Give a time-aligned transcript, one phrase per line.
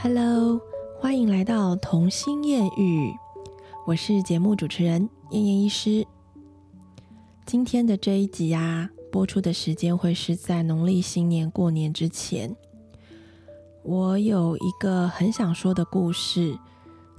[0.00, 0.60] Hello，
[1.00, 3.12] 欢迎来到童心谚语，
[3.84, 6.06] 我是节目主持人燕燕医师。
[7.44, 12.54] 今天的这一集啊，播出的时间会是在农历新年过年之前。
[13.82, 16.56] 我有一个很想说的故事，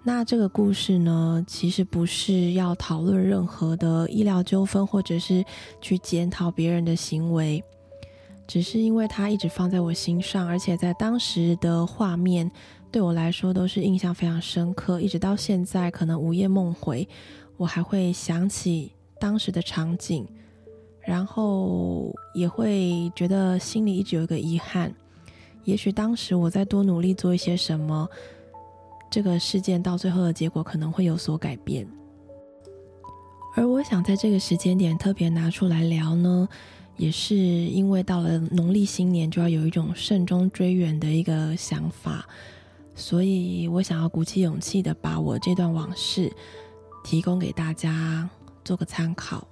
[0.01, 5.43] 那这个故事呢，其实不是要讨论任何的医疗纠纷，或者是
[5.82, 7.61] 去检讨别人的行为。
[8.49, 12.49] 只是因为它一直放在我心上，而且在当时的画面
[12.91, 17.07] 对我来说都是印象非常深刻，一直到现在可能午夜梦回，
[17.57, 20.27] 我还会想起当时的场景，
[20.99, 24.91] 然后也会觉得心里一直有一个遗憾，
[25.63, 28.09] 也许当时我再多努力做一些什么，
[29.11, 31.87] 这个事件到最后的结果可能会有所改变。
[33.55, 36.50] 而我想在这个时间点特别拿出来聊呢。
[36.99, 42.28] 也是因为到了农历新年，就要有一种慎终追远的一个想法，
[42.94, 46.30] 所以我想要鼓起勇气的把我这段往事
[47.02, 48.30] 提供给大家
[48.66, 49.47] 做个参考。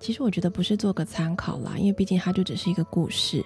[0.00, 3.44] 其实我觉得不是做个参考啦，因为毕竟它就只是一个故事，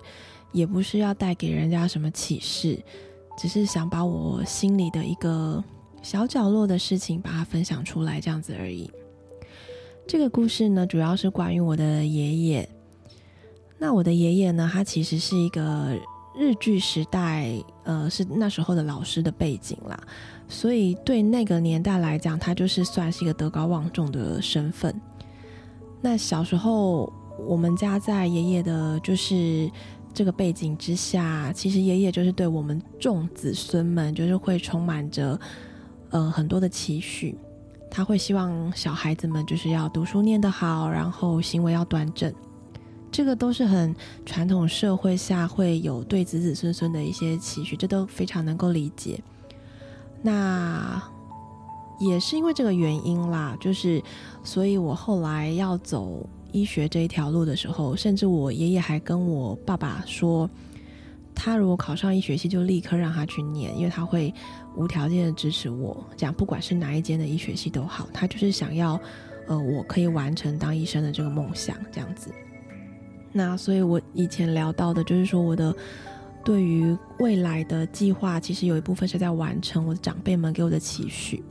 [0.53, 2.81] 也不是要带给人家什么启示，
[3.37, 5.63] 只是想把我心里的一个
[6.01, 8.89] 小角落的事情把它分享出来，这样子而已。
[10.07, 12.69] 这个故事呢，主要是关于我的爷爷。
[13.79, 14.69] 那我的爷爷呢？
[14.73, 15.99] 他其实是一个
[16.35, 19.99] 日剧时代，呃，是那时候的老师的背景啦，
[20.49, 24.99] 所以对那个年代来讲，他就是算是一个德高望重的身份。
[26.01, 27.13] 那小时候，
[27.47, 29.71] 我们家在爷爷的，就是
[30.15, 35.39] 这个背景之下，其实爷爷就是对我们众子孙们，就是会充满着
[36.11, 37.37] 呃很多的期许，
[37.91, 42.33] 他会希望小孩子们就是要读书念得好，然后行为要端正。
[43.11, 49.19] 这个都是很传统社会下会有对子子孙孙的一些期许，这都非常能够理解。
[50.23, 51.03] 那
[51.99, 54.03] 也是因为这个原因啦，就是
[54.45, 60.51] 所以我后来要走医学这一条路的时候，甚至我爷爷还跟我爸爸说，
[61.35, 64.35] 他如果考上医学系，就立刻让他去念，因为他会
[64.75, 69.01] 无条件的支持我，这样不管是哪一间的医学系都好，他就是想要
[69.47, 72.31] 呃我可以完成当医生的这个梦想，这样子。
[73.33, 75.75] 那所以，我以前聊到的，就是说我的
[76.43, 81.45] 对于未来的计划，其实有一部分是在完成我的长辈们给我的期许。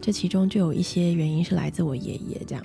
[0.00, 2.64] 这其中就有一些原因是来自我爷爷这样。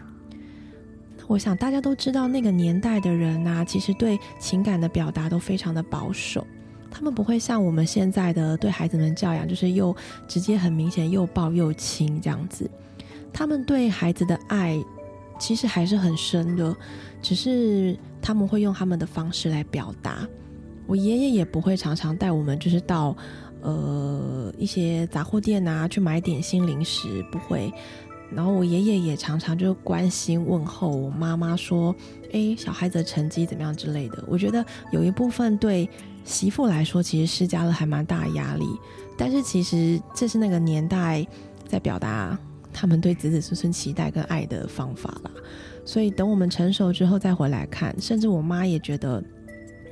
[1.27, 6.47] 我想大家都知道，那个年代的人呐，其实对情感的表达都非常的保守，
[6.89, 9.95] 他们不会像我们现在的对孩子们教养，就是又
[10.27, 12.67] 直接很明显又抱又亲这样子。
[13.31, 14.83] 他们对孩子的爱。
[15.37, 16.73] 其实还是很深的，
[17.21, 20.27] 只是他们会用他们的方式来表达。
[20.87, 23.15] 我爷爷也不会常常带我们，就是到
[23.61, 27.71] 呃一些杂货店啊去买点心零食，不会。
[28.31, 31.95] 然后我爷爷也常常就关心问候我妈妈，说
[32.33, 35.87] ：“哎，小孩子的成绩怎么样之类的。”我觉得有一部分对
[36.23, 38.65] 媳妇来说，其实施加了还蛮大压力。
[39.15, 41.23] 但是其实这是那个年代
[41.67, 42.35] 在表达。
[42.77, 45.31] 他们对子子孙孙期待跟爱的方法啦，
[45.85, 49.23] 所以等我们成熟之后再回来看，甚至我妈也觉得，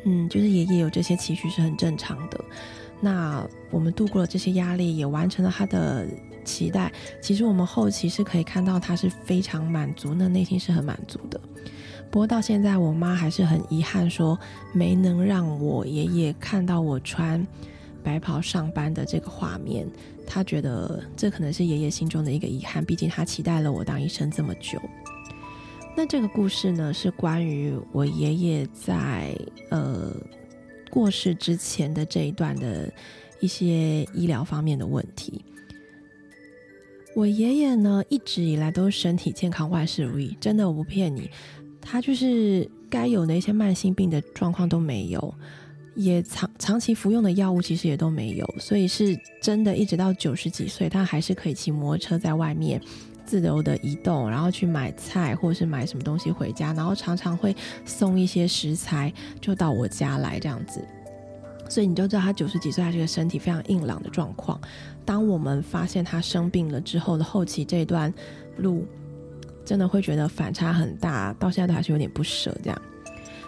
[0.06, 2.44] 嗯，就是爷爷有这些期许是很正常的。
[3.00, 6.08] 那我们度过了这些压力，也完成了他的
[6.44, 6.92] 期待。
[7.22, 11.40] 其实我们后期是可以看到他是非常满足，那内心是很满足的。
[12.10, 14.40] 不过到现在，我妈还是很遗憾，说
[14.72, 17.46] 没能让我爷爷看到我穿
[18.02, 19.88] 白袍上班的这个画面。
[20.26, 24.82] 他觉得这可能是爷爷心中的一个遗憾，毕竟他期待了我当医生这么久。
[25.96, 29.36] 那这个故事呢，是关于我爷爷在
[29.70, 30.12] 呃
[30.90, 32.92] 过世之前的这一段的
[33.40, 35.44] 一些医疗方面的问题。
[37.16, 41.30] 我爷爷呢，一直以来都身体健康，万事如意，真的我不骗你，
[41.80, 45.34] 他就是该有的一些慢性病的状况都没有。
[45.96, 52.82] 也长长期服用的药物其实也都没有，所以是真的，一直到九十几岁，他还是可以骑摩托车在外面
[53.26, 57.56] 自由的移动，然后去买菜或者是买什么东西回家，然后常常会
[57.86, 60.86] 送一些食材就到我家来这样子。
[61.70, 64.60] 所以你就知道他九十几岁，他这个身体非常硬朗的状况。
[65.06, 68.14] 当我们发现他生病了之后的后期这段
[68.58, 68.86] 路，
[69.66, 72.82] 真的会觉得反差很大，到现在都还是有点不舍这样。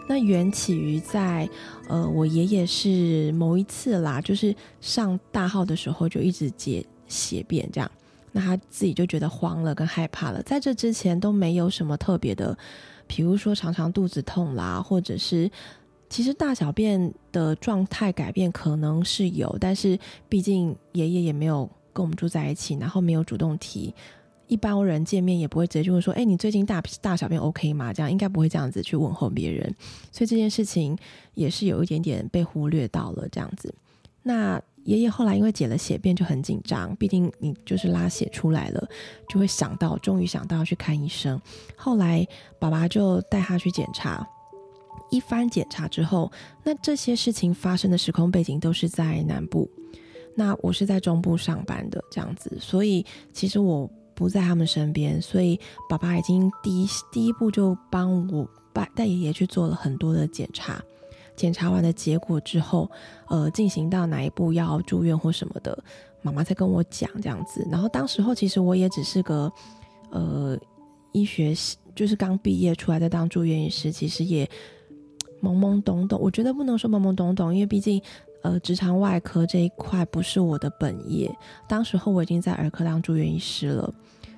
[0.07, 1.47] 那缘起于在，
[1.87, 7.91] 呃，我爷爷是某一次啦，就是上大号的时候就一直解血便这样，
[8.35, 12.57] 那他自己就觉得慌了跟害怕了，在这之前都没有什么特别的，
[13.07, 15.49] 比如说常常肚子痛啦，或者是。
[16.07, 19.97] 其实大小便的状态改变可能是有，但是
[20.29, 23.93] 毕竟爷爷也没有跟我们住在一起，然后没有主动提。
[24.47, 29.75] 一般人见面也不会直接就会说：“哎，你最近大大小便 OK 吗？”这样应该不会这样子去问候别人，
[30.11, 30.95] 所以这件事情
[31.33, 33.73] 也是有一点点被忽略到了这样子。
[34.21, 38.87] 那爷爷后来因为解了血便就很紧张，毕竟你就是拉血出来了，
[39.27, 41.39] 就会想到，终于想到要去看医生。
[41.75, 42.25] 后来
[42.59, 44.25] 爸爸就带他去检查，
[45.11, 46.31] 一番检查之后，
[46.63, 49.69] 那这些事情发生的时空背景都是在南部，
[50.35, 53.89] 那我是在中部上班的这样子，所以其实我。
[54.17, 55.59] 不在他们身边，所以
[55.89, 60.81] 爸爸已经第一第一步就帮我带带爷爷去做了很多的检查。
[61.35, 62.89] 检查完的结果之后，
[63.27, 65.77] 呃，进行到哪一步要住院或什么的，
[66.21, 67.67] 妈妈在跟我讲这样子。
[67.71, 69.51] 然后当时候其实我也只是个
[70.09, 70.57] 呃
[71.11, 71.53] 医学
[71.95, 74.49] 就是刚毕业出来在当住院医师，其实也
[75.41, 76.19] 懵懵懂懂。
[76.21, 78.01] 我觉得不能说懵懵懂懂，因为毕竟。
[78.41, 81.35] 呃，直肠外科这一块不是我的本业。
[81.67, 83.91] 当时候我已经在儿科当住院医师了，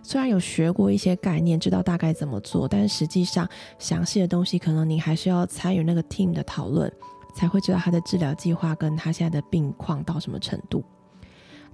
[0.08, 3.46] 虽然有学过一些概念，知道大概怎么做，但实际上
[3.78, 6.90] 详细的东西，可能你还是要参与那个 team 的讨论，
[7.36, 10.82] 才会知道他的治疗计划跟他现在的病况到什么程度。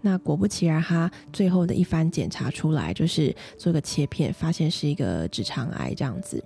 [0.02, 6.44] 那果不其然，他最后的一番检查出来，就是做个切片，发现是一个直肠癌这样子。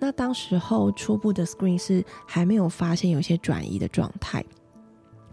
[0.00, 4.44] 那当时候初步的 screen 是还没有发现有些转移的状态。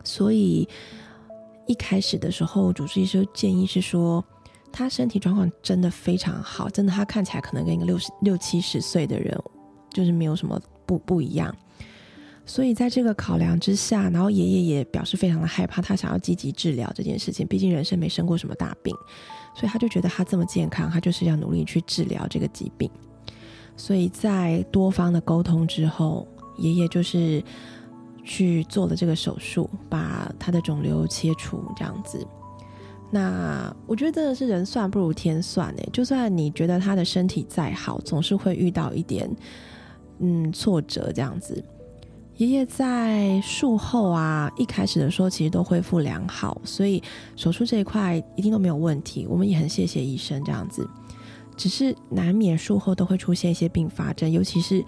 [0.03, 0.69] 所以
[1.65, 4.23] 一开始的时候，主治医生建议是说，
[4.77, 9.35] 他身体状况真的非常好，真的他看起来可能跟一个六十六七十岁的人，
[9.91, 11.55] 就是没有什么不不一样。
[12.45, 18.95] 所以在这个考量之下，然后爷爷也表示非常的害怕，他想要积极治疗这件事情，毕竟人生没生过什么大病，
[19.55, 22.89] 所以他就觉得他这么健康，他就是要努力去治疗这个疾病。
[23.75, 26.27] 所以在多方的沟通之后，
[26.57, 27.43] 爷爷就是。
[28.29, 32.27] 去做了这个手术，把他的肿瘤切除，这样子。
[33.09, 39.29] 那我觉得真的是人算不如天算哎，就算你觉得他的身体再好，总是会遇到一点
[40.19, 41.63] 嗯挫折这样子。
[42.35, 47.01] 爷爷在术后啊，一开始的时候其实都恢复良好，所以
[47.35, 49.25] 手术这一块一定都没有问题。
[49.27, 50.87] 我们也很谢谢医生这样子，
[51.55, 54.83] 只是难免术后都会出现一些并发症，尤其是。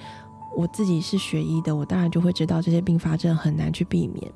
[0.57, 4.31] 我自己是学医的，我当然就会知道这些并发症很难去避免。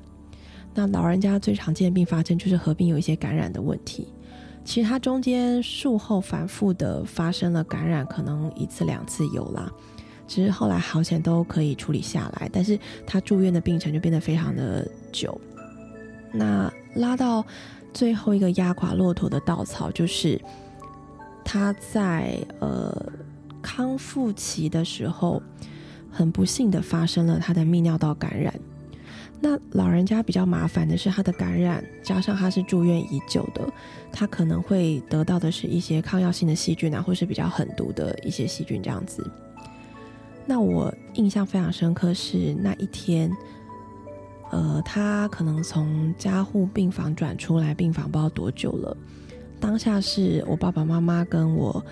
[0.74, 4.08] 那老人家最常见的并发症就是合并有一些感染的问题。
[4.64, 9.70] 其实他中间术后反复的发生了感染，可能一次两次有啦。
[10.26, 15.40] 其实后来好险都可以处理下来，但是他住院的病程就变得非常的久。
[16.32, 17.44] 那拉到
[17.92, 20.40] 最后一个压垮骆驼的稻草，就是
[21.44, 23.12] 他在呃
[23.62, 25.42] 康复期的时候。
[26.16, 28.54] 很不幸的发生了他的泌尿道感染。
[29.46, 33.70] 那老人家比较麻烦的是他的感染，加上他是住院已久的，
[34.10, 39.30] 他可能会得到的是一些抗药性的细菌啊，或是比较狠毒的一些细菌这样子。
[40.46, 43.30] 那我印象非常深刻是那一天，
[44.50, 48.96] 呃，他可能从加护病房转出来，病房不知道多久了。
[49.60, 51.84] 当下是我爸爸妈妈跟我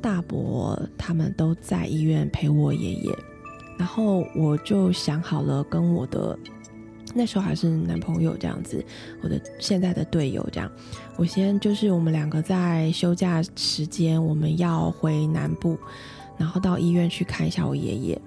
[0.00, 3.16] 大伯他们都在医院陪我爷爷。
[3.78, 6.38] 然后我就想好了，跟我的
[7.14, 8.84] 那时候还是男朋友这样子，
[9.22, 10.70] 我的现在的队友这样，
[11.16, 15.78] 我先就是我们两个在休假时间，我们要回南部，
[16.36, 18.20] 然后到医院去看一下我爷爷。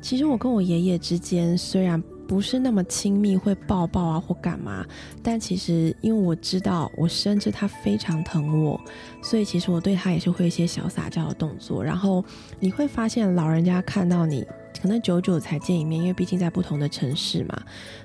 [0.00, 2.02] 其实我跟我爷爷之间虽然。
[2.28, 4.86] 不是那么亲密，会抱抱啊或干嘛，
[5.22, 8.78] 但其实因为我知道，我深知他非常疼我，
[9.22, 11.82] 所以其实我对他也是会一些小撒娇的动作。
[11.82, 12.22] 然后
[12.60, 14.46] 你会发现，老人家看到你
[14.78, 17.62] 可能久久才见一面，因为毕竟在不同的城市嘛，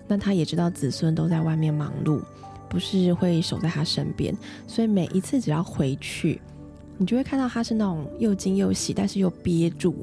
[0.08, 2.22] 那他也知道子孙都在外面忙碌，
[2.70, 4.34] 不是会守在他身边，
[4.66, 6.40] 所以每一次只要回去，
[6.98, 9.94] 你就会看到他是那种又惊又喜，但是又憋住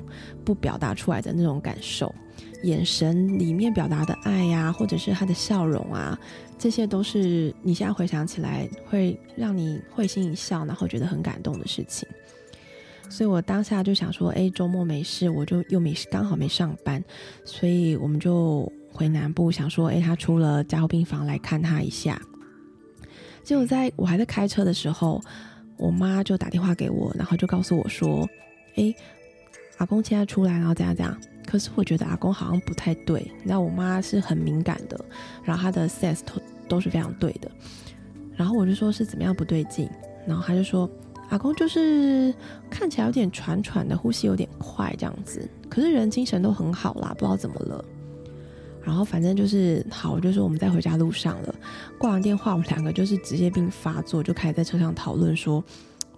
[0.44, 2.14] 不表达出来的那种感受。
[2.62, 6.18] 眼神里面表达的爱呀，或者是他的笑容啊，
[6.58, 12.08] 这些都是你现在回想起来会让你会心一笑，然后觉得很感动的事情。
[13.08, 17.02] 所以我当下就想说，哎，周末没事，我就又没刚好没上班，
[17.44, 22.20] 所以我们就回南部，想说，哎，他出了加护病房来看他一下。
[23.42, 25.20] 结果在我还在开车的时候，
[25.76, 28.28] 我妈就打电话给我，然后就告诉我说，
[28.76, 28.94] 哎，
[29.80, 31.16] 阿公现在出来，然后怎样怎样。
[31.46, 35.04] 可是我觉得阿公好像不太对，你知道我妈是很敏感的，
[35.42, 37.50] 然后她的 sense 都都是非常对的，
[38.36, 39.88] 然后我就说是怎么样不对劲，
[40.26, 40.88] 然后他就说
[41.30, 42.32] 阿公就是
[42.68, 47.84] 看起来有点喘喘的，呼吸有点快这样子，可是人精神都很好啦，不知道怎么了。
[48.82, 51.54] 然后反正就是好，就是我们在回家路上了。
[51.98, 55.62] 挂完电话，我们两个就是职业病发作，就开始在车上讨论说，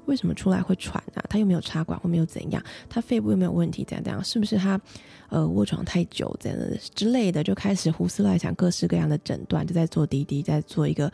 [0.06, 1.25] 为什么出来会喘啊？
[1.28, 2.62] 他又没有插管，或没有怎样？
[2.88, 3.85] 他肺部又没有问题？
[3.85, 4.23] 怎样怎样？
[4.25, 4.80] 是不是他
[5.28, 7.42] 呃卧床太久这样的之类的？
[7.42, 11.11] 就开始胡思乱想，各式各样的诊断，就在做滴滴，在做一个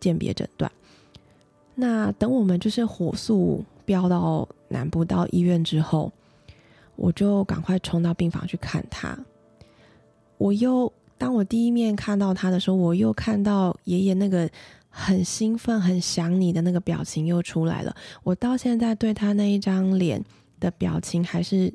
[0.00, 0.70] 鉴别诊断。
[1.74, 6.12] 那等我们就是火速飙到南部到医院之后，
[6.96, 9.18] 我就赶快冲到病房去看他。
[10.36, 14.50] 我又当我第一面看到他的时候，我又看到爷爷那个
[14.90, 17.94] 很兴奋、很想你的那个表情又出来了。
[18.22, 20.22] 我到现在对他那一张脸
[20.58, 21.72] 的表情还是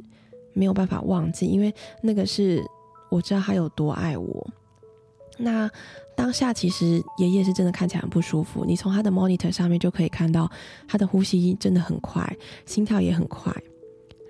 [0.53, 2.63] 没有办法忘记，因为那个是
[3.09, 4.47] 我知道他有多爱我。
[5.37, 5.69] 那
[6.15, 10.49] 当下其实爷爷是真的看起来很不舒服，你从他的 monitor 上面就可以看到
[10.87, 13.53] 他的呼吸真的很快，心跳也很快。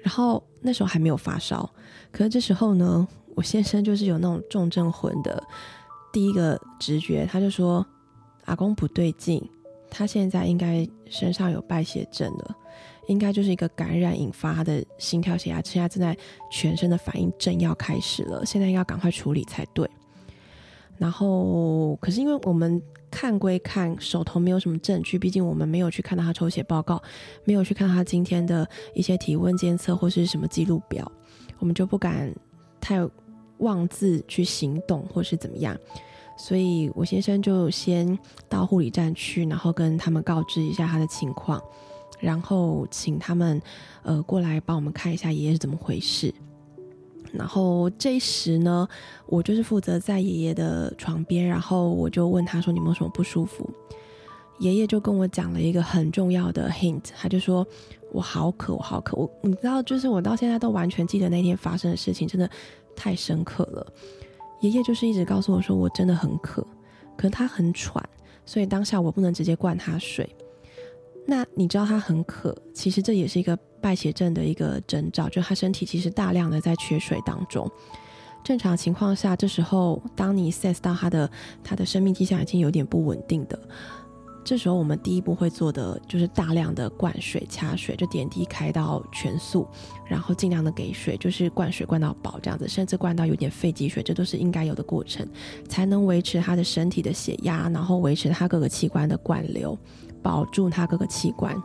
[0.01, 1.70] 然后那时候还没有发烧，
[2.12, 3.08] 可是这时候呢？
[3.36, 5.44] 我先生就是有那种重症魂的
[6.13, 7.86] 第一个直觉，他就说
[8.46, 9.42] ：“阿公不对劲，
[9.90, 12.56] 他现在应该身上有败血症了，
[13.08, 16.18] 应该就是一个感染引发的心跳血压，现在正在
[16.52, 19.90] 全身的反应正要开始了，现在要赶快处理才对。”
[20.98, 27.02] 然后，可是因为我们看归看，手头没有什么证据，毕竟我们没有去看到他抽血报告，
[27.44, 31.12] 没有去看他今天的一些体温监测或是什么记录表，
[31.60, 32.34] 我们就不敢
[32.80, 33.08] 太。
[33.60, 35.74] 妄自去行动或是怎么样，
[36.38, 38.18] 所以我先生就先
[38.50, 41.62] 到护理站去，然后跟他们告知一下他的情况，
[42.20, 43.62] 然后请他们
[44.04, 46.34] 呃过来帮我们看一下爷爷是怎么回事。
[47.32, 48.88] 然后这时呢，
[49.25, 53.70] 我就是负责在爷爷的床边，然后我就问他说：“你有没有什么不舒服？”
[54.60, 57.65] 爷爷就跟我讲了一个很重要的 hint，他就说
[58.13, 62.50] ：“我好渴，我好渴。”我你知道，就是我到现在都完全记得那天发生的事情，真的。
[62.98, 63.86] 太深刻了，
[64.65, 66.65] 爷爷就是一直告诉我说我真的很渴，
[67.15, 68.03] 可是他很喘，
[68.48, 70.27] 所以当下我不能直接灌他水。
[71.27, 77.69] 那你知道他很渴，其实这也是一个败血症的一个征兆，就他身体其实大量的在缺水当中。
[78.43, 81.29] 正常情况下，这时候当你 sense 到他的
[81.63, 83.60] 他的生命迹象已经有点不稳定的。
[84.46, 89.68] 这时候我们第一步会做的就是大量的灌水、掐水，就点滴开到全速，
[90.08, 95.28] 然后尽量的给水，就是灌水灌到饱这样子，甚至灌到有点肺积水，这都是应该有的过程，
[95.68, 99.75] 才能维持他的身体的血压，然后维持他各个器官的灌流，
[100.22, 101.60] 保住他各个器官。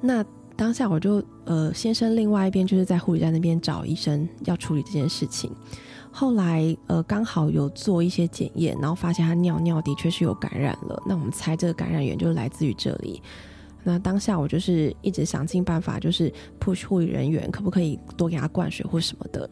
[0.00, 5.50] 那当下我就呃，先生另外一边就是在护理站那边找医生要处理这件事情。
[6.18, 11.00] 后来，呃，刚好有做一些检验，然后发现他尿尿的确是有感染了。
[11.06, 13.22] 那我们猜这个感染源就来自于这里。
[13.84, 19.48] 那当下我就是一直想尽办法，就是 push 护理人员可不可以多给他灌水或什么的。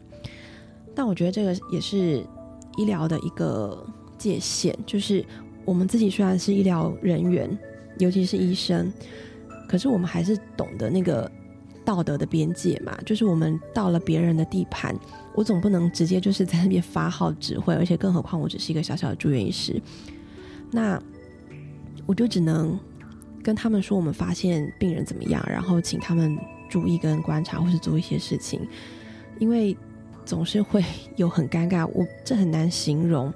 [0.93, 2.21] 但我觉得这个也是
[2.75, 3.81] 医疗的一个
[4.17, 5.25] 界限，就是
[5.63, 7.57] 我们自己虽然是医疗人员，
[7.97, 8.91] 尤其是医生，
[9.69, 11.31] 可是我们还是懂得那个
[11.87, 12.93] 道德的边界嘛。
[13.05, 14.93] 就是我们到了别人的地盘。
[15.33, 19.79] 我总不能直接就是在那边发号指挥，而且更何况我只是一个小小的住院医师，
[20.71, 20.99] 那
[22.07, 22.75] 我就只能
[23.43, 26.35] 跟他们说我们发现病人怎么样，然后请他们
[26.67, 28.67] 注意跟观察，或是做一些事情，
[29.37, 29.77] 因为
[30.25, 30.83] 总是会
[31.17, 33.31] 有很尴尬，我这很难形容。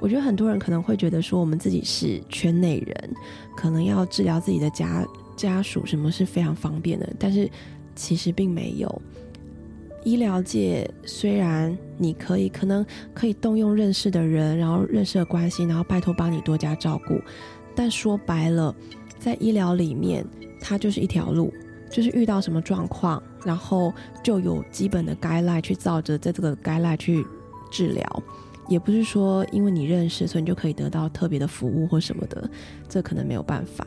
[0.00, 3.10] 我觉得很多人可能会觉得说我们自己是圈内人，
[3.54, 5.04] 可能要治疗自己的家
[5.38, 7.48] 家属什么是非常方便的，但是
[7.94, 9.02] 其实并没有。
[10.04, 17.20] 医疗界虽然你可以可能可以动用认识的人，然后认识的关系，然后拜托帮你多加照顾，
[17.74, 18.74] 但说白了，
[19.18, 20.24] 在医疗里面，
[20.60, 21.52] 它就是一条路，
[21.90, 23.92] 就是遇到什么状况，然后
[24.22, 27.24] 就有基本的 guideline 去照着在这个 guideline 去
[27.70, 28.22] 治疗，
[28.68, 32.48] 也不是说因为你认识，所以你就可以得到特别的服务或什么的，
[32.88, 33.86] 这可能没有办法，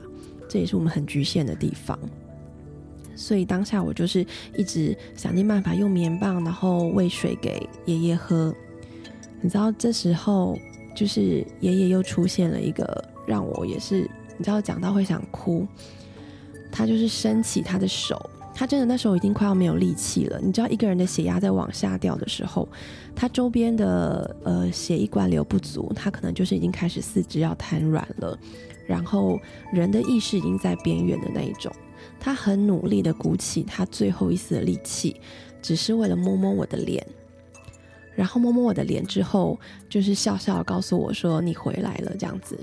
[0.52, 1.98] 这也是我们很局限的地方。
[3.16, 4.26] 所以当下我就是
[4.58, 8.54] 一直想尽办法用棉棒，然后喂水给爷爷喝。
[9.40, 10.58] 你知道这时候
[10.94, 14.02] 就是爷爷又出现了一个让我也是
[14.38, 15.66] 你知道讲到会想哭。
[16.70, 20.40] 他就是伸起他的手，他真的那时候已经快要没有力气了。
[20.42, 22.68] 你知道一个人的血压在往下掉的时候，
[23.14, 28.40] 他周边的呃血液灌流不足，他可能就是已经开始四肢要瘫软了，
[28.92, 29.40] 然后
[29.72, 31.74] 人的意识已经在边缘的那一种。
[32.20, 35.16] 他很努力的鼓起他最后一丝的力气，
[35.62, 37.02] 只是为了摸摸我的脸，
[38.16, 39.58] 然后摸摸我的脸之后，
[39.88, 42.60] 就是笑笑告诉我说：“你回来了。”这样子，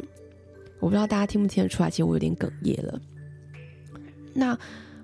[0.80, 3.00] 我不知道大家听不听得出来，其实我有点哽咽了。
[4.34, 4.56] 那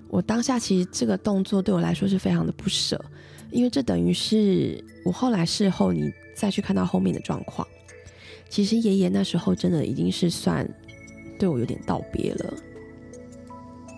[0.09, 3.03] 我当下其实这个动作对我来说是非常的不舍，
[3.51, 7.67] 因为这等于是我后来事后你再去看到后面的状况，
[8.47, 10.65] 其实爷爷那时候真的已经是算
[11.37, 12.53] 对我有点道别了。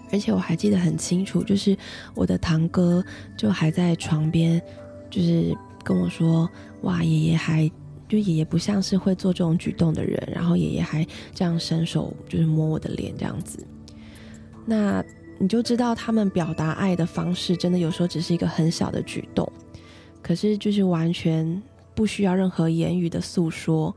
[0.09, 1.77] 而且我还记得很清楚，就是
[2.15, 3.03] 我的堂哥
[3.35, 4.61] 就还在床边，
[5.09, 5.53] 就是
[5.83, 6.49] 跟我说
[6.83, 7.69] ：“哇，爷爷还
[8.07, 13.59] 就爷爷不像是会做这种举动的人。”然后爷爷还这样伸手就是摸我的脸这样子。
[14.65, 15.03] 那
[15.37, 19.51] 你就知道他们表达爱的方式，真的有时候只是一个很小的举动，
[20.21, 21.61] 可是就是完全
[21.93, 23.93] 不需要任何言语的诉说，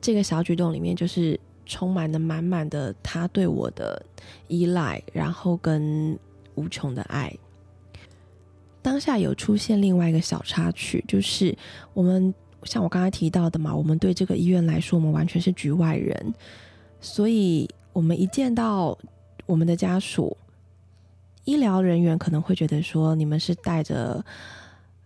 [0.00, 1.38] 这个小举动里面就是。
[1.66, 4.04] 充满了满满的他对我的
[4.48, 6.18] 依赖，然后跟
[6.54, 7.32] 无穷的爱。
[8.82, 11.56] 当下有出现另外一个小插曲，就是
[11.94, 16.34] 我们像我刚才提到的嘛，我们对这个医院来说，我们完全是局外人，
[17.00, 18.96] 所以我们一见到
[19.46, 20.36] 我们的家属，
[21.44, 24.24] 医疗人员可能会觉得说，你们是带着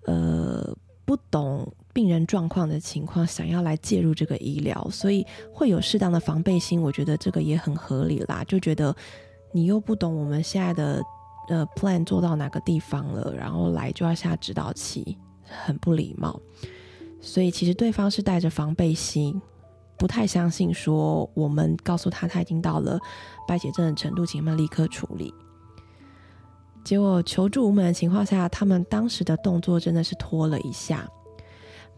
[0.05, 1.73] 呃不懂。
[1.99, 6.81] 病人状况的情况，想要来介入这个医疗，所以会有适当的防备心。
[6.81, 8.45] 我觉得这个也很合理啦。
[8.47, 8.95] 就觉得
[9.51, 11.03] 你又不懂我们现在的
[11.49, 15.19] 呃 plan 做到哪个地方了，然后来就要下指导棋，
[15.65, 16.41] 很不礼貌。
[17.21, 19.43] 所以其实对方是带着防备心，
[19.99, 22.97] 不太相信说我们告诉他他已经到了
[23.49, 25.35] 败血症的程度，请他们立刻处理。
[26.85, 31.05] 结果求助无门的情况下，他们当时的动作真的是拖了一下。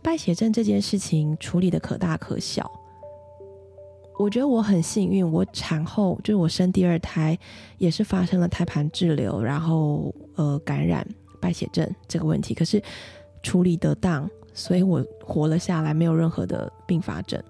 [0.02, 2.70] 败血症这件事情处理的可大可小，
[4.18, 7.38] 我觉得我很幸运，我产后就是我生第二胎，
[7.78, 11.06] 也是发生了胎盘滞留，然后呃感染
[11.40, 12.82] 败血症这个问题，可是
[13.42, 17.42] 处理得当，所以我活了下来，没有任何的并发症。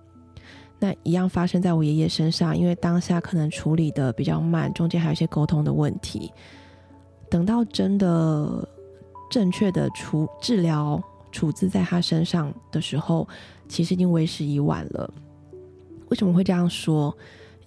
[0.78, 6.32] 那一样发生在我爷爷身上，因为当下可能处理的比较慢，中间还有一些沟通的问题，
[7.28, 8.68] 等到真的
[9.30, 11.00] 正确的处治疗。
[11.30, 13.28] 处置在他身上的时候，
[13.68, 15.12] 其实已经为时已晚了。
[16.08, 17.16] 为什么会这样说？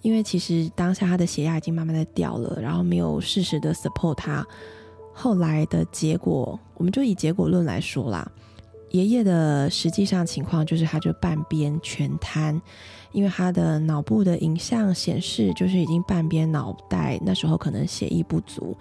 [0.02, 4.46] 因为其实当下他的血压已经慢慢的掉了，然后没有适时的 support 他。
[5.14, 8.30] 后来的结果，我们就以结果论来说啦。
[8.90, 12.60] 爷爷的实际上情况就是，他就半边全瘫，
[13.12, 18.76] 因为他的脑部的影像显示，就是已经半边脑袋那时候可能血液不足，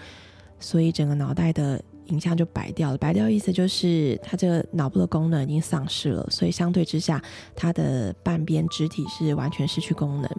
[0.59, 1.81] 所以整个脑袋的。
[2.07, 7.21] 影像就白掉了，白掉意思就是他这个脑部的功能已经丧失了，所以相对之下，
[7.55, 10.29] 他的半边肢体是完全失去功能。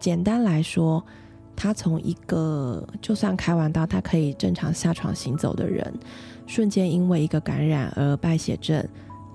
[0.00, 1.04] 简单来说，
[1.54, 5.92] 他从一个就算开完刀，他可以正常下床行走的人，
[6.46, 8.84] 瞬间因为一个感染而败血症，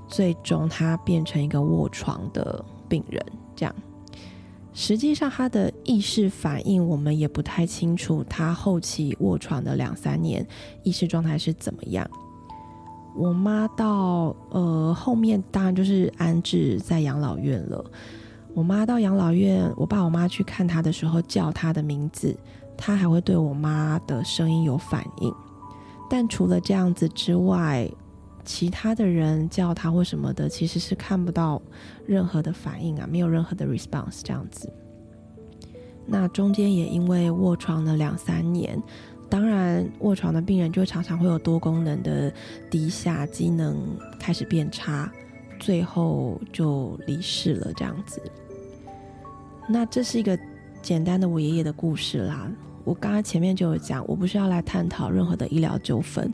[0.08, 3.24] 最终他变成一个卧床的病人，
[3.56, 3.76] 这样。
[4.80, 8.24] 实际上，他的意识反应我们也不太清楚。
[8.30, 10.48] 他后期卧床的两三年，
[10.84, 12.08] 意识状态是怎么样？
[13.16, 17.84] 我妈到呃后面当然就是安置在养老院了。
[18.54, 22.38] 我妈到养老院，我爸我妈去看他的时候叫他的名字，
[22.78, 25.34] 他还会对我妈的声音有反应。
[26.08, 27.90] 但除了这样子之外，
[28.48, 31.62] 其他的人叫他或什么的，其实是看不到
[32.06, 34.72] 任何的反应啊，没有任何的 response 这样子。
[36.06, 38.82] 那中间也因为卧床了两三年，
[39.30, 42.32] 当然卧床的病人就常常会有多功能的
[42.72, 43.78] 低下机能
[44.18, 45.12] 开始变差，
[45.60, 48.22] 最后就离世了这样子。
[49.68, 50.40] 那这是一个
[50.82, 52.50] 简单的我爷爷的故事啦。
[52.86, 56.34] 我刚刚前面就有讲，我不是要来探讨任何的医疗纠纷。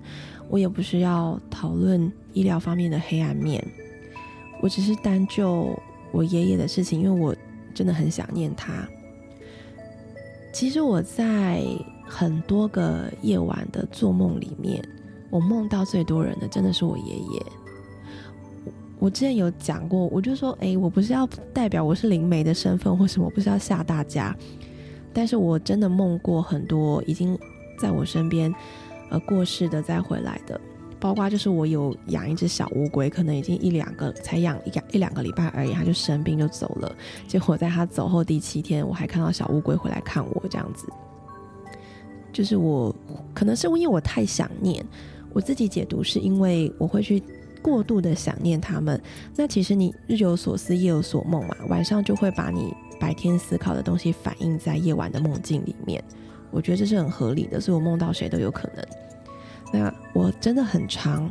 [0.54, 3.60] 我也不是要讨论医疗方面的黑暗面，
[4.62, 5.76] 我只是单就
[6.12, 7.36] 我爷爷的事情，因为我
[7.74, 8.88] 真的很想念他。
[10.54, 11.64] 其实我在
[12.06, 14.80] 很多个夜晚的做梦里面，
[15.32, 17.44] 我梦到最多人的真的是我爷爷。
[19.00, 24.38] 我之前有讲过，我就说，哎，我不是要代表我是灵媒的身份或什么，不是要吓大家，
[25.12, 27.36] 但是我真的梦过很多已经
[27.80, 28.54] 在我身边。
[29.14, 30.60] 呃，过世的再回来的，
[31.00, 36.96] 包括就是我有养一只小乌龟，可能已经一两个才养一两一两个礼拜而已，它就生病就走了。
[37.28, 40.88] 结果在它走后第七天，我还看到小乌龟回来看我，这样子。
[42.32, 42.94] 就是我
[43.36, 44.84] 可能是因为我太想念，
[45.32, 47.22] 我自己解读是因为我会去
[47.62, 49.00] 过度的想念他们。
[49.36, 56.04] 那其实你日有所思，夜有所梦嘛，晚上就会把你白天思考的东西反映在夜晚的梦境里面。
[56.54, 58.86] 我觉得这是很合理的，所以我梦到谁都有可能。
[59.74, 61.30] 那我真的很常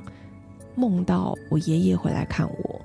[0.74, 2.80] 梦到我爷爷回来看我，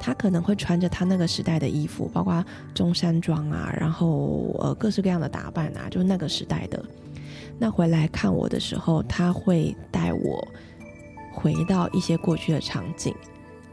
[0.00, 2.42] 他可能会穿着他那个时代的衣服，包括
[2.74, 6.82] 中山装啊，然后呃各式各样的打扮啊，就是那个时代的。
[7.58, 10.48] 那回来看我的时候，他会带我
[11.30, 13.14] 回到一些过去的场景，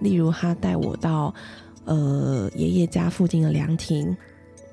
[0.01, 1.33] 例如他带我到
[1.85, 4.15] 呃爷爷家附近的凉亭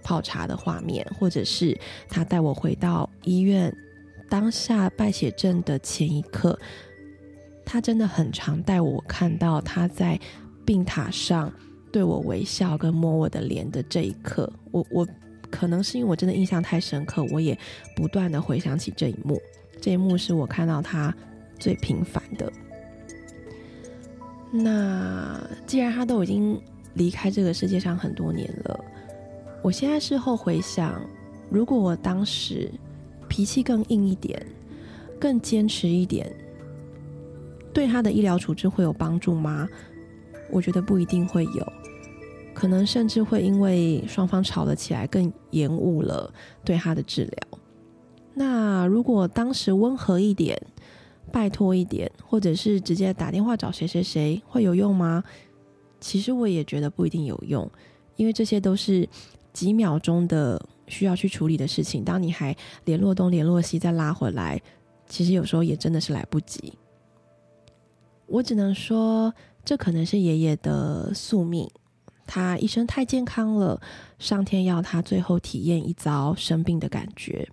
[0.06, 1.76] 泡茶的画面，或者是
[2.08, 3.74] 他带我回到医院
[4.30, 6.56] 当下败血症的前一刻，
[7.64, 10.16] 他真的很常带我看到他在
[10.64, 11.52] 病榻上
[11.90, 15.06] 对我微笑跟摸我的脸的这一刻，我我。
[15.48, 17.56] 可能是因为我真的印象太深刻，我也
[17.94, 19.40] 不断的回想起这一幕。
[19.80, 21.14] 这一幕是我看到他
[21.56, 22.52] 最平凡的。
[24.50, 26.60] 那既然他都已经
[26.94, 28.84] 离开这个世界上很多年了，
[29.66, 31.04] 我现在事后回想，
[31.50, 32.70] 如果我当时
[33.26, 34.40] 脾气更硬一点，
[35.18, 36.32] 更坚持一点，
[37.72, 39.68] 对他的医疗处置会有帮助吗？
[40.52, 41.72] 我觉得不一定会有。
[42.54, 46.32] 可能甚至会因为双方吵了起来，更延误了
[46.64, 47.58] 对他的治疗。
[48.34, 50.56] 那如果当时温和一点，
[51.32, 55.24] 拜托一点，或者是直接打电话找谁谁谁，会有用吗？
[55.98, 57.68] 其实我也觉得不一定有用，
[58.14, 59.08] 因为这些都是
[59.56, 62.04] 几秒钟的需要去处理的事情。
[62.04, 64.60] 当你还联络东联络西再拉回来，
[65.08, 66.74] 其实有时候也真的是来不及。
[68.26, 69.32] 我只能说，
[69.64, 71.66] 这可能是爷爷的宿命。
[72.26, 73.80] 他一生太健康了，
[74.18, 77.48] 上天要他最后体验一遭生病的感觉。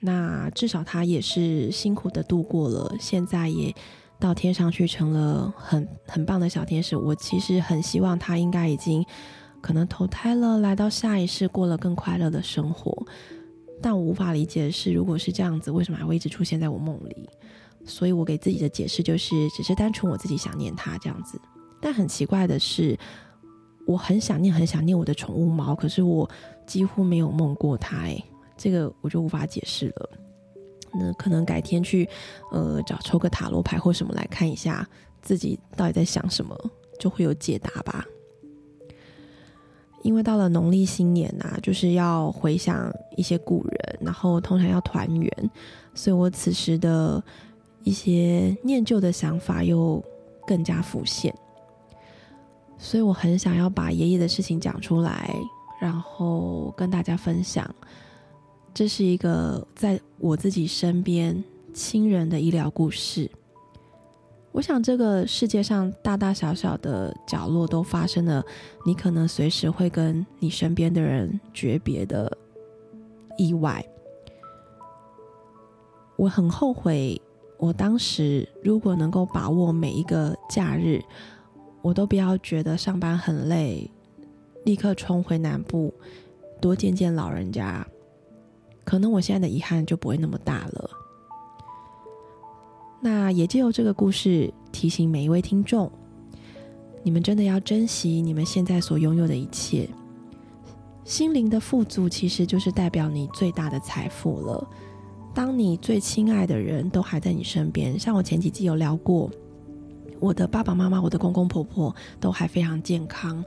[0.00, 3.72] 那至少他也是辛苦的度过了，现在也
[4.18, 6.96] 到天上去成了很很棒的小天使。
[6.96, 9.04] 我其实很希望他应该已经
[9.60, 13.06] 可能投胎了，来到下一世过了更快乐的生活。
[13.82, 17.28] 但我无法理解的是，如果是这样子，为什么还会一直出现在我梦里？
[17.84, 21.40] 所以我给自己的解释就是，只是单纯我自己想念他这样子。
[21.80, 22.98] 但很奇怪的是。
[23.86, 26.28] 我很想念，很想念我的宠物猫，可是我
[26.66, 28.22] 几乎没有梦过它，哎，
[28.54, 30.10] 这个我就无法解释了。
[30.92, 32.06] 那可能改天去，
[32.52, 34.86] 呃，找抽个塔罗牌或什么来看一下
[35.22, 36.54] 自己到底在想什么，
[37.00, 38.04] 就会有解答吧。
[40.02, 45.50] 因为到了农历新年呐，就是要回想一些故人，然后通常要团圆，
[45.94, 47.22] 所以我此时的
[47.82, 50.02] 一些念旧的想法又
[50.46, 51.34] 更加浮现。
[52.78, 55.34] 所以我很想要把爷爷的事情讲出来，
[55.80, 57.68] 然后跟大家分享。
[58.72, 61.42] 这是一个在我自己身边
[61.74, 63.28] 亲人的医疗故事。
[64.58, 68.44] 我想这个世界上大大小小的角落都发生了，
[68.84, 72.36] 你可能随时会跟你身边的人诀别的
[73.36, 73.86] 意外。
[76.16, 77.22] 我很后悔，
[77.56, 81.00] 我当时如果能够把握每一个假日。
[81.80, 83.88] 我都不要觉得上班很累，
[84.64, 85.94] 立刻冲回南部，
[86.60, 87.86] 多见见老人家，
[88.84, 90.90] 可能我现在的遗憾就不会那么大了。
[93.00, 95.90] 那也借由这个故事提醒每一位听众，
[97.02, 99.88] 你们真的要珍惜你们现在所拥有的一切。
[101.04, 104.68] 心灵的富足其实就是代表你最大的财富了。
[105.32, 109.30] 当你最亲爱的人都还在你身边，像我前几集有聊过。
[110.20, 113.42] 我的爸爸妈妈、我的公公婆婆都还非常健康，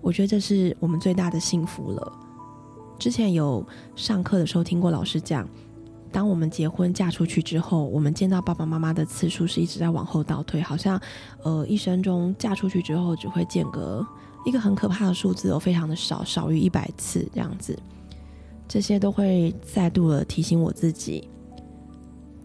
[0.00, 2.12] 我觉得这是我们最大的幸福了。
[3.00, 5.48] 之前有上课的时候听过老师讲，
[6.14, 10.98] 当我们结婚嫁出去之后，我们见到爸爸妈妈的次数是一直在往后倒退，好像
[11.42, 14.06] 呃一生中嫁出去之后只会见个
[14.46, 17.76] 一个很可怕的数字，哦，非常的少，少于一百次这样子。
[18.68, 21.28] 这些都会再度的提醒我自己，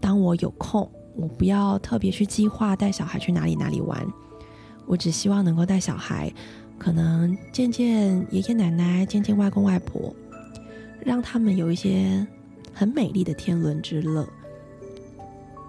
[0.01, 0.89] 当我有空。
[1.15, 4.03] 我不要特别去计划带小孩去哪里哪里玩，
[4.87, 6.33] 我只希望能够带小孩，
[6.77, 10.15] 可能见见爷爷奶奶，见见外公外婆，
[11.01, 12.25] 让他们有一些
[12.79, 14.25] 很美丽的天伦之乐。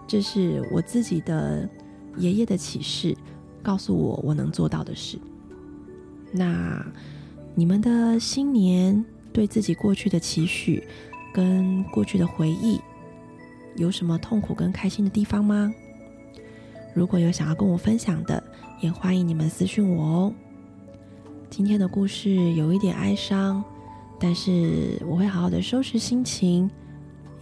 [0.07, 1.69] 这是我自己的
[2.17, 3.17] 爷爷的启示，
[3.65, 5.19] 告诉我我能做到的事。
[6.31, 6.87] 那
[7.53, 10.87] 你们的新年对自己过去的期许
[11.35, 12.81] 跟过去的回忆。
[13.75, 15.75] 有什么痛苦跟开心的地方吗？
[16.95, 18.41] 如果有想要跟我分享的，
[18.81, 20.35] 也欢迎你们私讯我哦。
[21.49, 23.65] 今天的故事有一点哀伤，
[24.21, 26.71] 但是我会好好的收拾心情，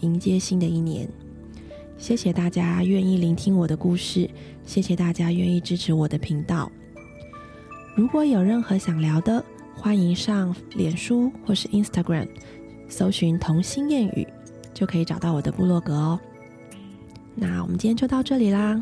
[0.00, 1.08] 迎接新的一年。
[1.96, 4.28] 谢谢大家愿意聆听我的故事，
[4.64, 6.70] 谢谢大家愿意支持我的频道。
[7.94, 12.28] 如果有任何想聊的，欢迎上脸书或是 Instagram
[12.88, 14.26] 搜寻“童心谚语”。
[14.74, 16.20] 就可以找到我的部落格哦。
[17.34, 18.80] 那我们今天就到这里啦，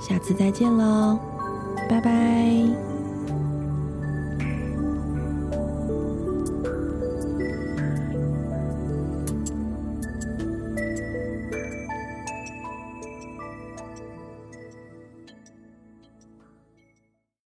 [0.00, 1.18] 下次再见喽，
[1.90, 2.93] 拜拜。